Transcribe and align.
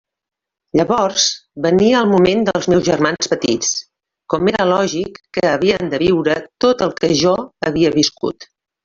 Llavors 0.79 1.25
venia 1.65 1.99
el 1.99 2.07
moment 2.13 2.39
dels 2.47 2.67
meus 2.73 2.87
germans 2.87 3.29
petits, 3.33 3.69
com 4.35 4.49
era 4.53 4.65
lògic, 4.71 5.21
que 5.39 5.45
havien 5.51 5.93
de 5.93 6.01
viure 6.05 6.39
tot 6.67 6.83
el 6.87 6.97
que 7.03 7.11
jo 7.21 7.35
havia 7.71 7.93
viscut. 7.99 8.49